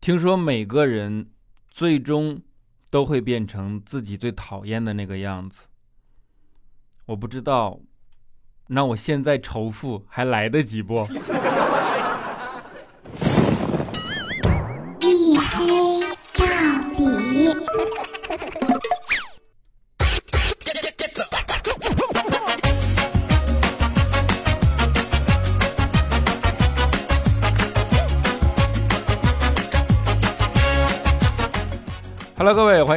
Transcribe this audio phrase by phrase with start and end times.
[0.00, 1.30] 听说每个人
[1.68, 2.40] 最终
[2.88, 5.66] 都会变成自己最讨厌的那个样子。
[7.04, 7.80] 我不知道，
[8.68, 11.06] 那我现在仇富还来得及不？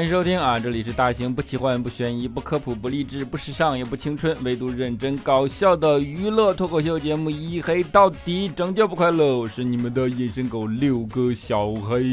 [0.03, 0.59] 欢迎收听啊！
[0.59, 12.03] 这里是大型不奇幻、不悬疑、不科普、不励志、不时尚也不青春，唯独认真搞笑的娱乐脱口秀节目《一黑到底》，拯救不快乐，我是你们的隐身狗六个小黑。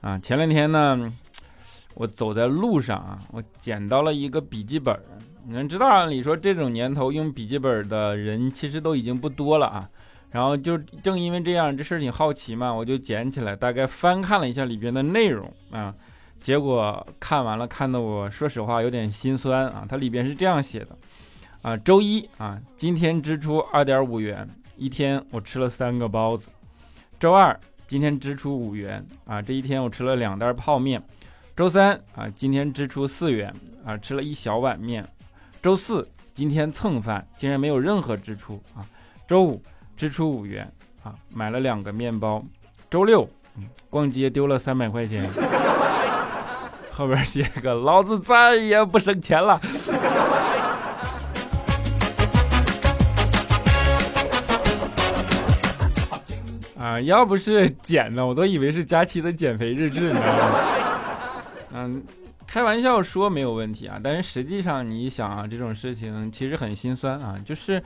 [0.00, 1.12] 啊，前两天呢，
[1.94, 4.98] 我走在路上啊，我捡到了一个笔记本。
[5.46, 9.88] 你们知道，按理说这种年头用笔记本的人其实都已经不多了啊。
[10.32, 15.94] 然后就正因为这样，这事儿挺好奇嘛，我就捡起来，大概翻看了一下里边的内容啊，
[16.42, 19.86] 结果看完了，看得我说实话有点心酸啊。
[19.88, 20.88] 它里边是这样写的
[21.62, 24.46] 啊：周一啊，今天支出二点五元，
[24.76, 26.50] 一天我吃了三个包子；
[27.18, 31.00] 周二，今天支出五元啊，这一天我吃了两袋泡面；
[31.54, 33.54] 周三啊，今天支出四元
[33.86, 35.02] 啊，吃了一小碗面；
[35.62, 38.84] 周四，今天蹭饭，竟然没有任何支出啊；
[39.26, 39.62] 周五。
[39.96, 40.70] 支出五元
[41.02, 42.44] 啊，买了两个面包。
[42.90, 43.26] 周六，
[43.88, 45.26] 逛街丢了三百块钱。
[46.92, 49.58] 后边写个老子再也不省钱了。
[56.78, 60.20] 啊，要不是减呢，我都以为是佳期的减肥日志呢。
[61.72, 62.02] 嗯，
[62.46, 67.82] 开玩笑说没有问题啊，但是实际上你想啊，这种事情其实很心酸啊，就是。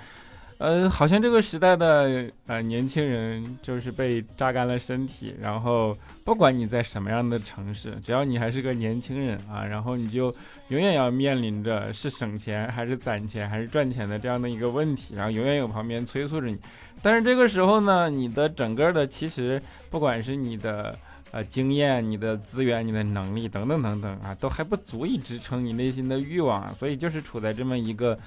[0.61, 10.27] 呃，好像这个时代的呃年轻人就是被榨干了身体，然后不管你在什么样的城市，只要你还是个年轻人啊，然后你就
[10.69, 16.59] 永远要面临着是省钱还是攒钱还是赚钱的这样的一个问题，然后永远有旁边催促着你。
[17.01, 20.95] 但是这个时候呢，你的整个的其实不管是你的。
[21.33, 28.19] 呃，经验、你的资源、你的能力等等等等啊，都还不足以支撑你内心的欲望，所以就是处在这么一个，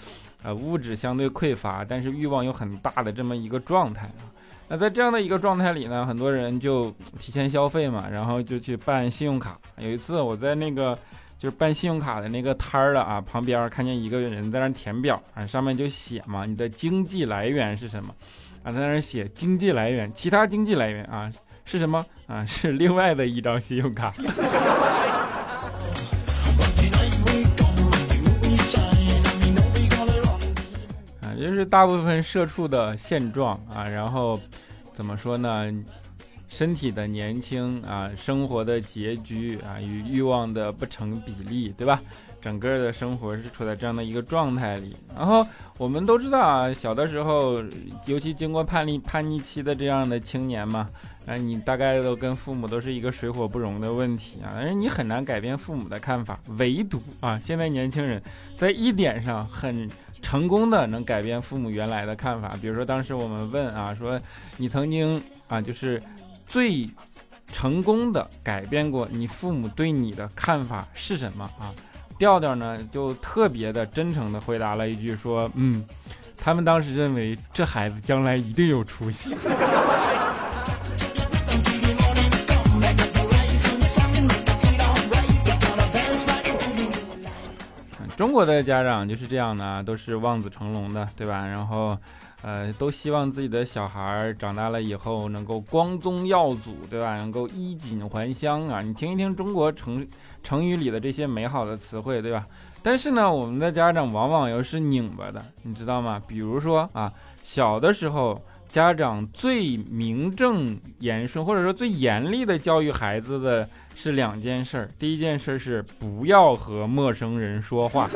[0.44, 4.28] 呃，物质相对匮乏，但是欲望又很大的这么一个状态啊。
[4.68, 9.58] 那在这样的一个状态里呢，很多人就提前消费嘛，然后就去办信用卡。
[9.78, 10.98] 有一次我在那个
[11.38, 18.14] 就是办信用卡的那个摊儿了啊，旁边看见一个人在那填表啊，上面就写嘛，你的经济来源是什么
[18.64, 18.72] 啊？
[18.72, 21.32] 在那写经济来源，其他经济来源啊。
[21.66, 22.46] 是什么啊？
[22.46, 24.12] 是另外的一张信用卡。
[31.50, 33.84] 就，是大部分社畜的现状啊。
[33.88, 34.40] 然后
[34.94, 35.72] 怎么说呢？
[36.48, 42.00] 身体的年轻啊，生活的拮据啊，与欲望的不成比例，对吧？
[42.40, 44.96] 整个的生活是处在这样的一个状态里。
[45.16, 45.44] 然后
[45.80, 47.56] 我们都知道啊，小的时候，
[48.06, 50.88] 尤其经过叛逆叛逆期的这样的青年嘛，
[51.26, 54.54] 啊，你大概都跟父母都是一个水火不容的问题啊。
[54.54, 58.22] 但是你很难改变父母的看法，唯独啊，现在年轻人
[58.56, 59.90] 在一点上很
[60.24, 62.58] 成功的能改变父母原来的看法。
[62.60, 64.20] 比如说当时我们问啊，说
[64.58, 66.02] 你曾经啊，就是。
[66.46, 66.88] 最
[67.52, 71.74] 成功的改变过你父母对你的看法是什么啊？
[72.20, 75.84] 调调呢就特别的真诚的回答了一句说：“嗯，
[76.38, 79.34] 他们当时认为这孩子将来一定有出息。”
[88.24, 91.46] 中国的家长就是这样的，都是望子成龙的，对吧？
[91.46, 91.98] 然后。
[92.42, 97.16] 呃，都希望自己的小孩长大了以后能够光宗耀祖，对吧？
[97.16, 98.82] 能够衣锦还乡啊！
[98.82, 100.06] 你听一听中国成
[100.42, 102.46] 成语里的这些美好的词汇，对吧？
[102.82, 106.22] 但是呢，我们的家长往往又是拧巴的，你知道吗？
[106.28, 107.14] 比如说啊，
[107.44, 108.42] 小的时候，
[108.74, 114.90] 家长最名正言顺，或者说最严厉的教育孩子的是两件事儿。
[114.98, 118.10] 第一件事是不要和陌生人说话。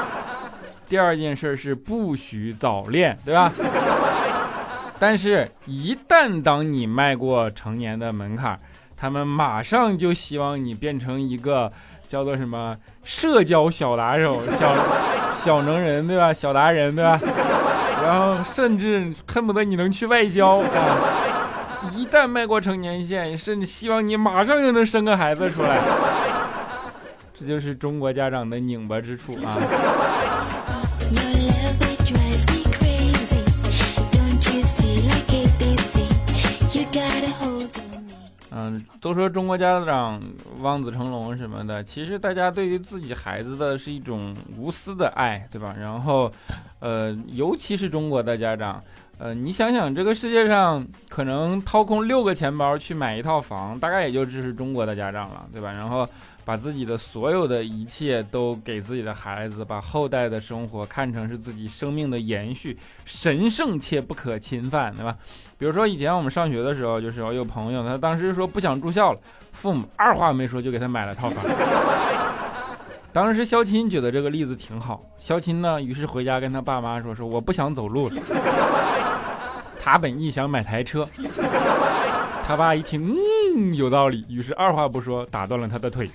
[0.88, 3.52] 第二件事是不许早恋，对吧？
[4.98, 8.58] 但是，一旦当你迈过成年的门槛，
[8.96, 11.70] 他们马上就希望你变成一个
[12.08, 12.74] 叫做什么
[13.04, 14.74] 社交小打手、小
[15.34, 16.32] 小能人，对吧？
[16.32, 17.20] 小达人，对吧？
[18.06, 20.64] 然后甚至恨不得你能去外交啊！
[21.94, 25.80] 一旦迈过成年线，甚至希望你马上就能生个孩子出来。
[27.38, 29.58] 这就是中国家长的拧巴之处啊！
[39.00, 40.20] 都说中国家长
[40.60, 45.74] 望子成龙什么的，其实大家对于自己孩子的是一种无私的爱，对吧？
[45.78, 46.30] 然后，
[46.80, 48.82] 呃，尤其是中国的家长，
[49.18, 55.72] 呃，你想想，这个世界上可能掏空六个钱包去买一套房，大概也就支持中国的家长了，对吧？
[55.72, 56.08] 然后。
[56.46, 65.16] 把自己的所有的一切都给自己的孩子，把后代的生活看成是自己生命的延续，神圣且不可侵犯，对吧？
[65.58, 69.18] 比如说以前我们上学的时候，就是我有朋友，他当时说不想住校了，
[69.50, 71.44] 父母二话没说就给他买了套房。
[73.16, 78.16] 当时肖钦觉得这个例子挺好，肖钦呢，于是回家跟他爸妈说：“说我不想走路了。
[79.80, 81.02] ”他本意想买台车。
[82.46, 83.16] 他爸一听，
[83.56, 86.06] 嗯，有道理，于是二话不说打断了他的腿。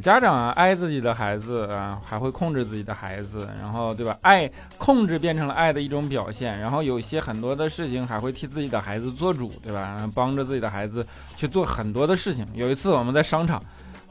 [0.00, 4.16] 家长啊，爱自己的孩子啊，还会控制自己的孩子，然后对吧？
[4.22, 10.08] 爱控制变成了爱的一种表现，然后有些很多的事情还会替自己的孩子做主，对吧？
[10.14, 11.06] 帮着自己的孩子
[11.36, 12.46] 去做很多的事情。
[12.54, 13.62] 有一次我们在商场。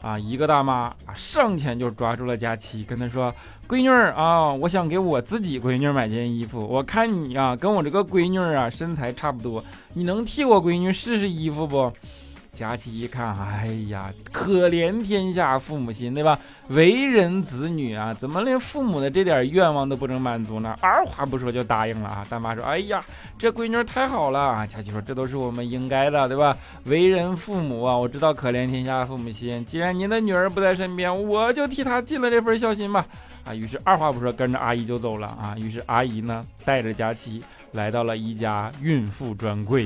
[0.02, 3.34] 啊，一个大妈啊，上前就抓住了佳琪，跟她说
[3.68, 9.64] ：“闺女儿啊，我想给我自己闺女买件衣服，我看你啊，跟我这个闺女啊身材差不多，
[9.96, 11.92] 你能替我闺女试试衣服不？”
[12.56, 16.40] 佳琪一看，哎呀，可怜天下父母心，对吧？
[16.69, 20.74] 为人子女啊，怎么连父母的这点愿望都不能满足呢？
[20.81, 22.25] 二话不说就答应了啊！
[22.30, 23.04] 大妈说：“哎呀，
[23.38, 26.57] 这闺女太好了啊！”佳琪说：“这都是我们应该的，对吧？
[26.86, 29.63] 为人父母啊，我知道可怜天下父母心。
[29.66, 33.06] 既然您的女儿不在身边，我就替她尽了这份孝心吧。”
[33.46, 35.56] 啊，于是二话不说跟着阿姨就走了啊。
[35.57, 37.44] 于是阿姨呢，带着佳琪
[37.74, 39.86] 来到了一家孕妇专柜。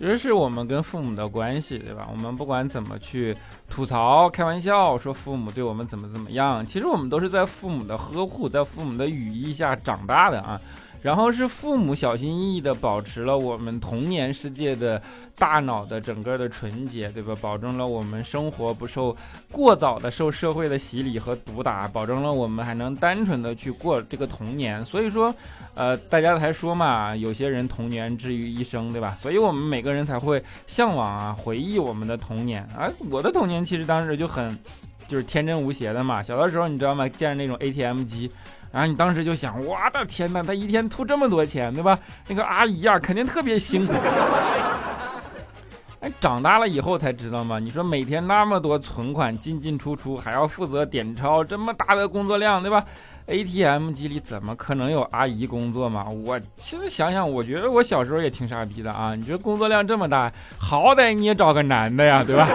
[0.00, 2.08] 其实是我们跟父母的关系，对吧？
[2.10, 3.36] 我们不管怎么去
[3.68, 10.58] 吐槽、开玩笑，说父母对我们怎么怎么样，其实我们都是在父母的呵护、在父母的羽翼下长大的啊。
[11.02, 15.00] 然后是父母小心翼翼地保持了我们童年世界的
[15.38, 17.34] 大脑的整个的纯洁，对吧？
[17.40, 19.16] 保证了我们生活不受
[19.50, 24.84] 过早的受社会的洗礼和毒打，保证了我们还能单纯的去过这个童年。
[24.84, 25.34] 所以说，
[25.74, 29.16] 呃，大家才说嘛，有些人童年治愈一生，对吧？
[29.18, 32.90] 所以我们每个人才会向往啊，回忆我们的童年啊。
[33.08, 34.58] 我的童年其实当时就很
[35.08, 36.22] 就是天真无邪的嘛。
[36.22, 37.08] 小的时候你知道吗？
[37.08, 38.30] 见着那种 ATM 机。
[38.72, 41.98] 然后你当时就想，我的天哪，他一天吐这么多钱，对吧？
[42.28, 43.92] 那个阿姨啊，肯定特别辛苦。
[46.00, 47.58] 哎，长大了以后才知道嘛。
[47.58, 52.82] 你说每天那么多存款进进出出，还要负责点钞，这么大的工作量，对吧
[53.26, 56.08] ？ATM 机里怎么可能有阿姨工作嘛？
[56.08, 59.14] 我其实想想，我觉得我小时候也挺傻逼的啊。
[59.14, 62.48] 你觉得工作量这么大，好歹你也找个男的呀，对吧？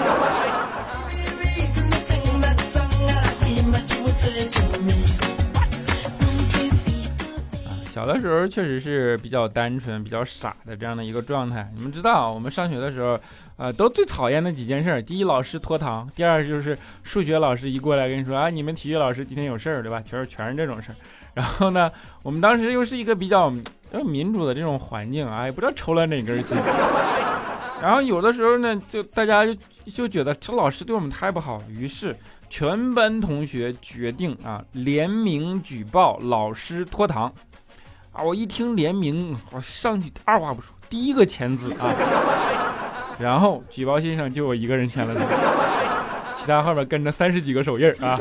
[8.06, 11.68] 小的时候确实是比较单纯、比较傻的这样的一个状态。
[11.75, 13.19] 你们知道，我们上学的时候，
[13.57, 20.04] 呃，都最讨厌的几件事：第一，老师拖堂；第二，就是数学老师一过来跟你说啊，你们体育老师今天有事儿，对吧？
[20.06, 20.96] 全是全是这种事儿。
[21.34, 21.92] 然后呢，
[22.22, 23.52] 我们当时又是一个比较
[24.06, 26.56] 民主的这种环境啊，也不知道抽了哪根筋。
[27.81, 29.56] 然后有的时候呢，就大家就
[29.88, 32.16] 就觉得这老师对我们太不好，于是
[32.52, 37.33] 全班同学决定啊，联名举报老师拖堂。
[38.16, 38.24] 啊！
[38.24, 41.94] 我一听联名，我上去二话不说，第一个签字啊，
[43.19, 45.19] 然后举报信上就我一个人签了字，
[46.38, 48.18] 其他后面跟着三十几个手印啊。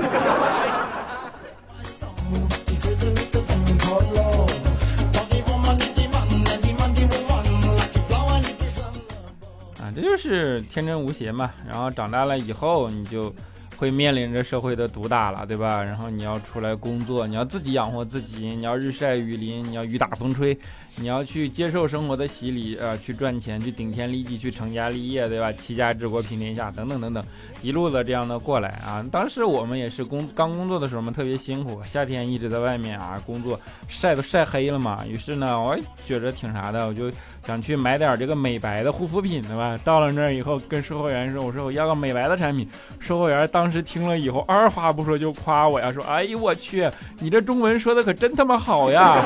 [9.79, 11.53] 啊，这就是天真无邪嘛。
[11.69, 13.33] 然后长大了以后，你就。
[13.77, 15.83] 会面临着社会的毒打了，对吧？
[15.83, 20.57] 然后你要出来工作，你要自己养活自己，你要日晒雨淋，你要雨打风吹，
[20.97, 25.51] 你要去接受生活的洗礼，呃，去赚钱，去顶天立地，去成家立业，对吧？
[25.51, 27.25] 齐家治国平天下，等等等等，
[27.61, 29.05] 一路的这样的过来啊。
[29.11, 33.59] 当时我们也是工刚工作的时候嘛，特别辛苦，夏天一直在外面啊工作，
[33.89, 35.05] 晒都晒黑了嘛。
[35.05, 37.11] 于是呢，我觉着挺啥的，我就
[37.45, 39.77] 想去买点这个美白的护肤品，对吧？
[39.83, 42.69] 到了那儿以后，跟售货员说，我说我要个美白的产品，
[43.01, 43.65] 售货员当。
[43.65, 46.87] 当时听了以后，二话不说就夸我呀，说：“哎呦我去，
[47.19, 49.25] 你这中文说的可真他妈好呀！”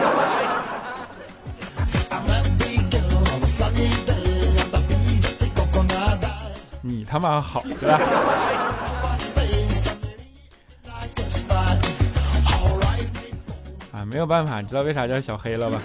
[6.89, 8.01] 你他妈好， 对吧？
[13.93, 15.79] 啊，没有办法，知道为啥叫小黑了吧？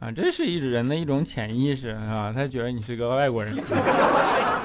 [0.00, 3.54] 啊，这是一人的一种潜意识啊，他觉得你是个外国人。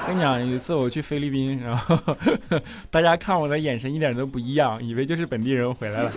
[0.07, 1.95] 跟你讲，有一次我去菲律宾，然后
[2.89, 6.11] 大家看我的眼神一点都不一样，以为就是本地人回来了。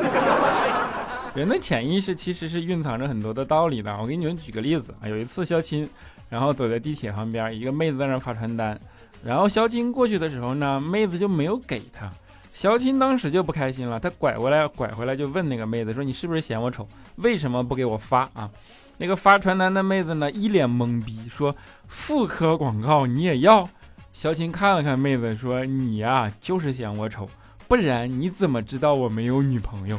[1.35, 3.97] 人的潜意识其实是蕴藏着很多的道理的。
[4.01, 5.89] 我给你们举个例子啊，有一次肖亲，
[6.29, 8.79] 然后走在地铁旁边，一个妹子在那发传单，
[9.23, 12.11] 然后肖亲过去的时候呢，妹子就没有给他。
[12.53, 16.87] 肖亲当时就不开心了，他拐过来拐回来就问那个妹子说：“你是不是嫌我丑？
[17.17, 18.51] 为什么不给我发啊？”
[18.99, 21.55] 那个发传单的妹子呢，一脸懵逼说
[21.87, 23.67] ：“妇科广告你也要？”
[24.13, 27.31] 肖亲看了看妹子说：“你呀，就是嫌我丑，
[27.69, 29.97] 不然你怎么知道我没有女朋友？”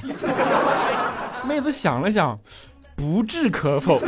[1.47, 2.37] 妹子想了想，
[2.95, 3.99] 不置可否。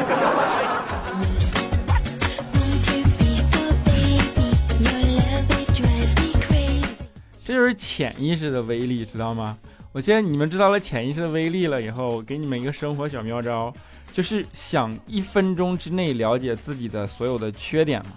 [7.45, 9.57] 这就是潜意识的威力，知道吗？
[9.91, 13.71] 我现在你们知道了潜意识的威力了以后，我给你们一个生活小妙招，
[14.11, 18.13] 就是想一分钟之内了解自己的所有的缺点嘛，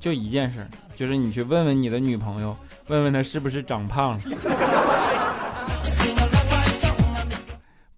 [0.00, 2.56] 就一件事，就是你去问问你的女朋友，
[2.88, 4.18] 问问她是不是长胖了。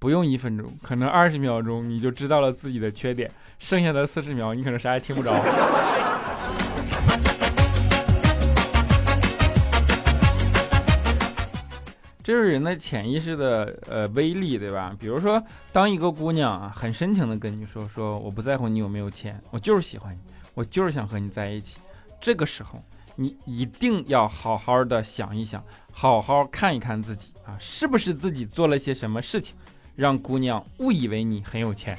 [0.02, 3.30] 不用一分钟，可能二十秒钟你就知道了自己的缺点，
[3.60, 5.32] 剩下的四十秒你可能啥也听不着。
[12.20, 14.92] 这是人的潜意识的呃威力，对吧？
[14.98, 15.40] 比如说，
[15.70, 20.18] 当一个姑娘啊很深情的跟你说说我不在乎你有没有钱，我就是喜欢你，
[20.54, 21.76] 我就是想和你在一起，
[22.20, 22.82] 这个时候
[23.14, 29.54] 你一定要好好的想一想，好好看一看自己啊，是不是自己做了些什么事情，
[29.94, 31.96] 让姑娘误以为你很有钱。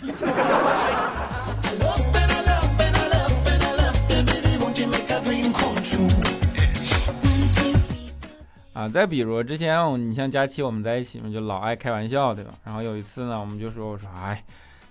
[8.74, 9.78] 啊，再比如之前
[10.10, 12.54] 你像佳期我们在一起嘛，就老爱开玩笑，对吧？
[12.64, 14.44] 然后有一次呢，我们就说我说，哎，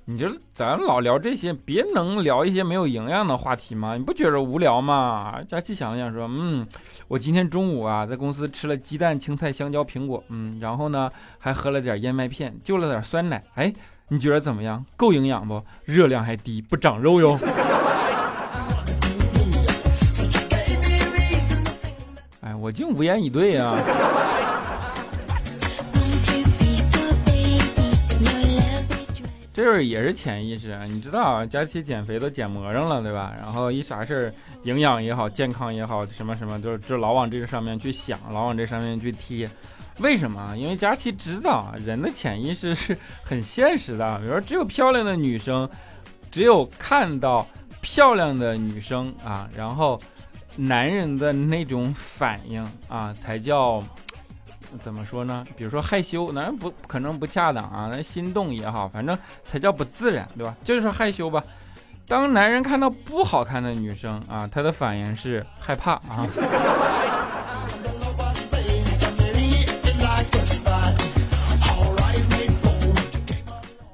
[0.05, 3.97] 你就咱老聊这些，别能聊一些没有营养的话题吗？
[3.97, 5.41] 你不觉着无聊吗？
[5.47, 6.67] 佳琪想了想说，嗯，
[7.07, 13.73] 我今天中午啊在公司吃了鸡蛋、青菜、香蕉、苹果，嗯，然后呢还喝了点燕麦片，就了点酸奶，哎，
[14.09, 14.85] 你觉得怎么样？
[14.97, 15.63] 够营养不？
[15.85, 17.39] 热量还低，不长肉哟。
[22.43, 23.73] 哎我竟无言以对啊！
[29.53, 33.35] 这是也是潜意识啊，你知道啊，佳琪减肥都减魔上了，对吧？
[33.39, 39.49] 然后一啥事儿，营养也好，健康也好，什么什么，就是就老往这个上面去想，老往这上面去贴。
[39.99, 40.57] 为什么？
[40.57, 44.19] 因为佳琪知道，人的潜意识是很现实的。
[44.19, 45.69] 比如说，只有漂亮的女生，
[46.31, 47.47] 只有看到
[47.81, 50.01] 漂亮的女生啊，然后。
[50.55, 53.83] 男人的那种反应啊，才叫
[54.81, 55.45] 怎么说呢？
[55.57, 60.57] 比如说害羞，男人不可能不恰当啊，那心动也好，反正才叫不自然，对吧？
[60.65, 61.43] 就是说害羞吧。
[62.09, 66.27] 当男人看到不好看的女生啊，他的反应是害怕啊。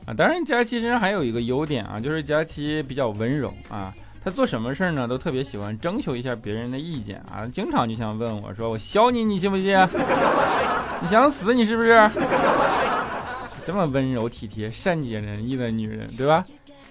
[0.06, 3.92] 啊，当然佳琪身上还有一个优点啊，就是佳琪比较温柔啊。
[4.28, 5.08] 他做什么事儿呢？
[5.08, 9.74] 都特别喜欢征求一下别人的意见啊，经常就想问我说：“我削你，你信不信？
[11.00, 11.92] 你想死，你是不是？”
[13.64, 16.44] 这么温柔体贴、善解人意的女人，对吧？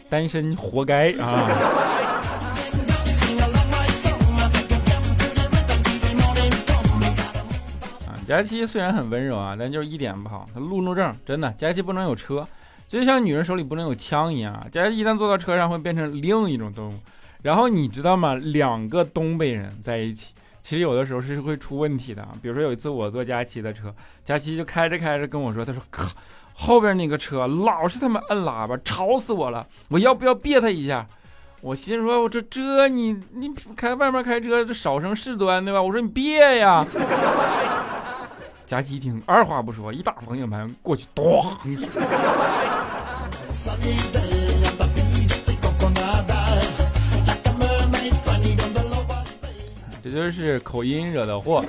[0.10, 1.26] 单身活该啊！
[8.08, 12.48] 啊，佳期虽然很温柔啊，但就是一点不好，他路怒症，真的，佳期不能有车，
[12.88, 16.98] 就像女人手里不能有枪一样，佳琪一旦坐到车上会变成另一种动物。
[17.42, 18.36] 然后你知道吗？
[18.36, 22.28] 两个东北人在一起，其实有的时候是会出问题的。
[22.42, 23.94] 比如说有一次我坐佳琪的车，
[24.26, 26.10] 佳琪就开着开着跟我说：“他说靠，
[26.54, 29.66] 后边那个车老是他妈摁喇叭，吵死我了！
[29.90, 31.08] 我要不要别他一下？”
[31.62, 36.86] 我心说：“我这这你你开外面开车这少生事端对吧？”我说：“你别呀！”
[38.66, 41.48] 佳琪一听，二话不说，一打方向盘过去，咣。
[50.12, 51.64] 这就是口音惹的祸。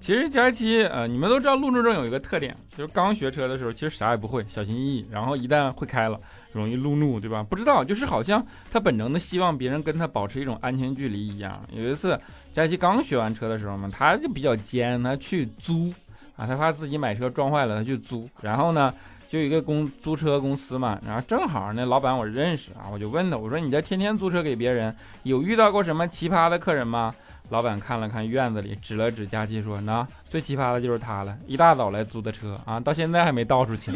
[0.00, 6.16] 其实佳期，呃，你们都知道路怒症有一个特点，就是刚学车的时候，其实啥也不会，小心翼翼，然后一旦会开了，
[6.52, 7.42] 容易路怒，对吧？
[7.42, 11.60] 不知道，就是好像他本能的希望别人跟他保持一种安全距离一样。
[11.72, 12.16] 有一次，
[12.52, 15.92] 佳期刚学完车的时候嘛，他就比较尖，他去租
[16.36, 18.94] 啊，他怕自己买车撞坏了，他去租，然后呢。
[19.28, 27.14] 就一个公租车公司嘛，然后正好那老板我认识啊，我就问他，我说你这天天租车给别人，有遇到过什么奇葩的客人吗？
[27.50, 33.92] 老板看了看院子里，指了指佳琪说，那最奇葩的就是他了，一大早来租的车啊，到现在还没倒出去。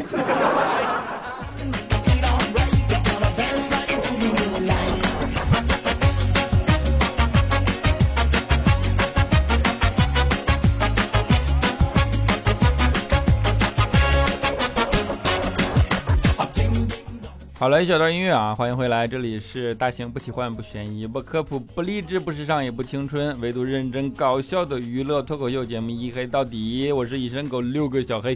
[17.61, 28.35] 好了，一小段音乐啊，欢迎回来，这里是大型不奇幻不悬疑不科普不励志不时尚也不青春，唯独认真搞笑的娱乐脱口秀节目一黑到底，我是一身狗六个小黑，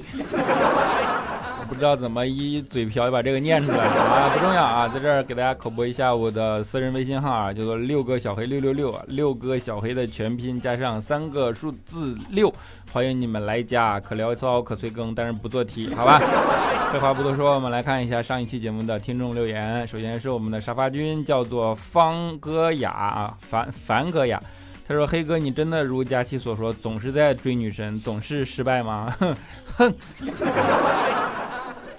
[1.67, 12.53] 不知道怎么一嘴瓢就把这个念出来了啊，不重要啊，在这儿给大家口播一下我的私人微信号啊，叫做六个小黑六六六啊，六个小黑的全拼加上三个数字六，
[12.91, 16.19] 欢迎你们来加，可聊骚可催更，但是不做题，好吧？
[16.93, 19.88] 废话不多说，我们来看一下上一期节目的听众留言。
[19.88, 24.41] 首先是我们的沙发君，叫做方哥雅啊，樊樊哥雅。
[24.88, 29.36] 他说：“黑哥，你真的如佳期所说，总是在追女神，总是失败吗？”哼
[29.77, 29.93] 哼。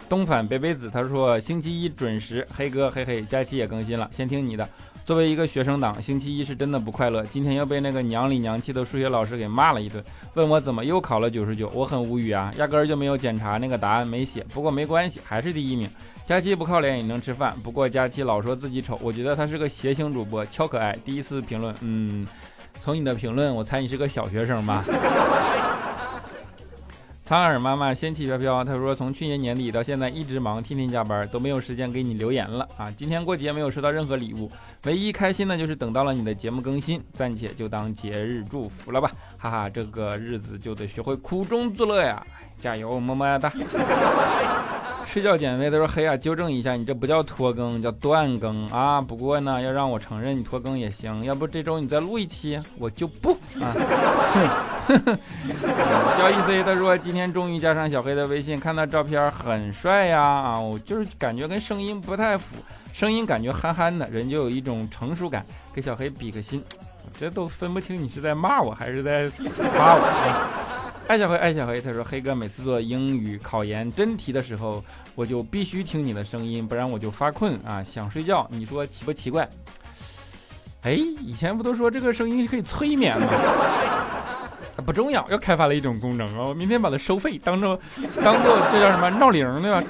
[0.08, 4.68] 东反北北子他说：“星期一准时，黑哥嘿嘿，佳期也更新了，先听你的。
[5.04, 7.24] 作为一个学生党，星期一是真的不快乐。
[7.24, 10.02] 今天又被那个娘里娘气的数学老师给骂了一顿，
[10.34, 14.44] 问我怎么又考了九十九，我很无语啊，压根儿就没有检查那个答案没写。
[14.52, 15.88] 不过没关系，还是第一名。
[16.24, 20.96] 佳期不靠脸也能吃饭，不过佳期老说自己丑，我觉得他是个谐星主播，超可爱。
[21.04, 22.26] 第一次评论，嗯，
[22.80, 24.84] 从你的评论，我猜你是个小学生吧。”
[27.26, 32.88] 苍耳妈妈仙气飘飘，她说从去年年底到现在一直忙，天天加班，都没有时间给你留言了啊！
[32.96, 34.48] 今天过节没有收到任何礼物，
[34.84, 42.24] 唯一开心的就是等到了你的节目更新，暂且就当节日祝福了吧，哈哈，这个日子就得学会苦中作乐呀！
[42.60, 43.52] 加油，么么哒！
[45.16, 49.00] 睡觉减肥，他说黑啊，纠正一下，你这不叫拖更，叫断更啊！
[49.00, 53.72] 不过呢，要让我承认你拖更也行，要不这周你再录一期，我就不啊！
[56.18, 60.60] 小 E C 他说今天终于加上小黑的微信，看他照片很帅呀啊！
[60.60, 62.58] 我就是感觉跟声音不太符，
[62.92, 65.46] 声音感觉憨憨的，人就有一种成熟感。
[65.72, 66.62] 给小黑比个心，
[67.18, 69.26] 这都分不清你是在骂我还是在
[69.78, 70.75] 夸我。
[71.08, 74.82] 爱小黑，爱小黑，他说黑哥每次做英语考研真题的时候，
[75.14, 78.44] 我就必须听你的声音，不然我就发困啊，想睡觉。
[78.50, 79.48] 你说奇不奇怪？
[80.82, 83.26] 哎，以前不都说这个声音可以催眠吗？
[84.84, 86.48] 不重要，又开发了一种功能啊！
[86.48, 87.78] 我明天把它收费，当做
[88.22, 89.82] 当做这叫什么闹铃对吧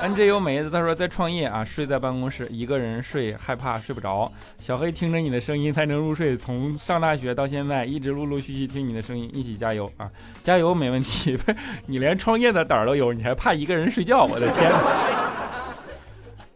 [0.00, 4.30] ？NJ 梅子他说在创业啊，睡在办公室一个人睡，害怕睡不着。
[4.58, 10.08] 小黑听着你的声音才能入睡，从上大学到现在一直陆陆续续听你的声音，一起加油啊！
[10.42, 14.22] 加油没问题，不 是你连创业的胆儿都有，你还怕一个人睡觉？
[14.24, 14.70] 我的天！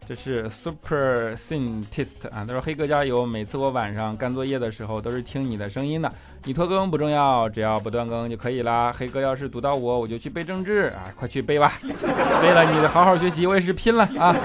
[0.05, 3.25] 这是 Super Scientist 啊，他说黑哥加油！
[3.25, 6.11] 每次我晚上干作业的时候都是听你的声音的。
[6.43, 8.91] 你拖更不重要，只要不断更就可以啦。
[8.91, 11.71] 黑哥要是读到我，我就去背政治啊，快去背吧！
[12.43, 14.35] 为了你的好好学习，我也是拼了啊！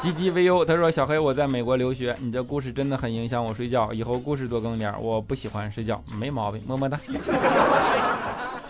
[0.00, 6.98] 唧唧 VU 他说小黑我在美国留学，你这故事真的很影响我睡觉，以后故事多更点，我不喜欢睡觉，没毛病，么么哒。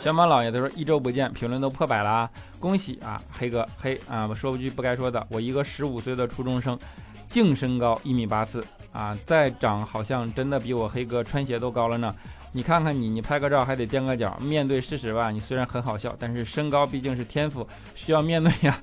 [0.04, 2.30] 小马老爷他说一周不见，评论都破百了啊！
[2.60, 4.26] 恭喜啊，黑哥黑啊！
[4.26, 6.78] 我说句不该说的，我一个十五岁的初中生，
[7.26, 8.62] 净身高一米八四
[8.92, 12.14] 啊，再长好像真的比我黑哥穿鞋都高了呢。
[12.52, 14.36] 你看看你，你拍个照还得垫个脚。
[14.42, 18.78] 面对事实吧，你虽然很好笑，但是身高毕竟是天赋，需要面对呀。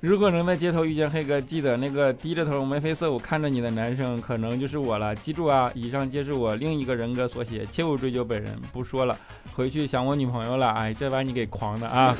[0.00, 5.14] 如果能在街头遇见黑哥，记得那个低着头眉飞色舞看着你的男生，可能就是我了。
[5.16, 8.54] 记住啊，以上皆是我另一个人格所写，切勿追究本人。
[8.72, 9.16] 不说了，
[9.54, 10.68] 回去想我女朋友了。
[10.76, 12.14] 哎，这把你给狂的啊！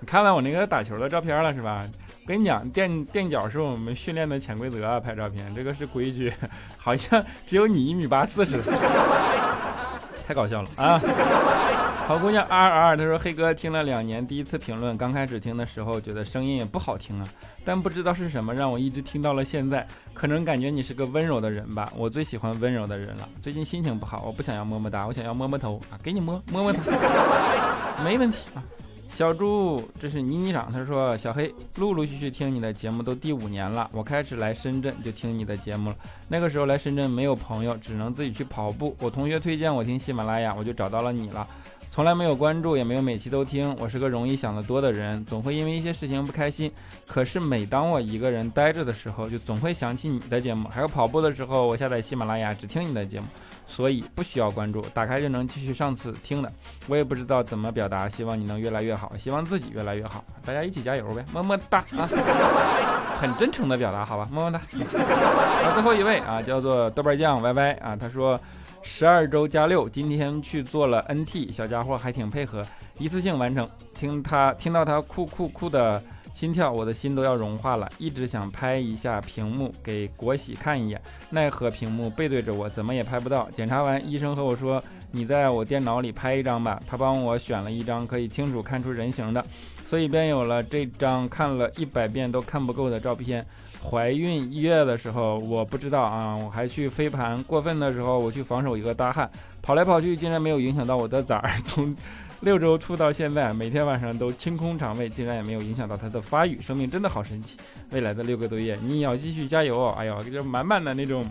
[0.00, 1.84] 你看了我那个打球的照片了是吧？
[2.22, 6.32] 我跟你讲，垫垫脚是我们训练的潜规则啊，拍照片这个是规矩，
[6.78, 8.78] 好像只有你一米八四似的，
[10.26, 10.98] 太搞笑了啊！
[12.08, 17.28] 好姑娘 R R，她说黑哥听了两年，第一次评论，刚开始听的时候觉得声音也不好听啊，
[17.66, 23.28] 但不知道是什么让我一直听到了现在，可能感觉你是个温柔的人吧，我最喜欢温柔的人了。
[23.42, 26.90] 最近心情不好，我不想要么么哒，我想要摸摸头啊，给你摸摸摸头，
[28.02, 28.64] 没问题啊。
[29.10, 35.96] 小猪，这是妮妮长，他说小黑陆陆续续听你的节目都第五年了，我开始来深圳就听你的节目了。
[36.26, 38.96] 那个时候来深圳没有朋友，只能自己去跑步。
[38.98, 41.46] 我同学推荐我听喜马拉雅，我就找到了你了。
[41.90, 43.74] 从来没有关注，也没有每期都听。
[43.80, 46.70] 我是个容易想得多的人，总会因为一些事情不开心。
[47.08, 50.68] 可是每当我一个人待着的时候，就总会想起你的节目。
[50.68, 53.26] 还有跑步的时候，我下载喜马拉雅只听你的节目，
[53.66, 56.52] 所以不需要关注，打开就能继续上次听的。
[56.86, 60.22] 我也不知道怎么表达，希望你能越来越好，希望自己越来越好。
[60.44, 62.06] 大家一起加油呗，么么哒啊！
[63.18, 64.58] 很真诚的表达，好吧，么么哒。
[64.58, 68.38] 啊，最后一位啊，叫做豆瓣酱 Y Y 啊，他说。
[68.90, 72.64] 十二周加六，今天去做了 NT，小家伙还挺配合，
[72.98, 73.68] 一次性完成。
[73.94, 77.88] 听他听到他酷酷酷的心跳，我的心都要融化了。
[77.98, 83.48] 一直想拍一下屏幕给国喜看一眼，奈何屏幕背对着我，怎么也拍不到。
[83.52, 89.44] 检查完，医生和我说：“你在我电脑里拍一张吧。”他帮我选了一张可以清楚看出人形的，
[89.88, 93.42] 所以便有了这张看了一百遍都看不够的照片。
[93.82, 97.42] 怀孕一月的时候，我不知道啊，我还去飞盘。
[97.44, 99.30] 过分的时候，我去防守一个大汉，
[99.62, 101.50] 跑来跑去，竟然没有影响到我的崽儿。
[101.64, 101.96] 从
[102.40, 106.60] 六周吐到现在，每天晚上都清空肠胃，竟然也没有影响到他的发育。
[106.60, 107.56] 生命真的好神奇。
[107.90, 109.94] 未来的六个多月，你也要继续加油哦！
[109.96, 111.26] 哎呦，这满满的那种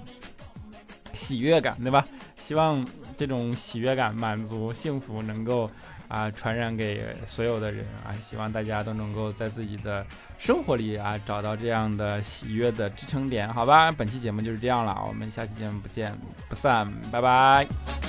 [1.14, 2.04] 喜悦感，对吧？
[2.40, 2.84] 希望
[3.16, 5.70] 这种喜悦感、满足、幸福能够
[6.08, 8.14] 啊传染给所有的人啊！
[8.14, 10.06] 希望大家都能够在自己的
[10.38, 13.92] 生活里啊找到这样的喜悦的支撑点，好吧？
[13.92, 16.18] 本期节目就是这样了，我们下期节目不见
[16.48, 18.07] 不散，拜拜。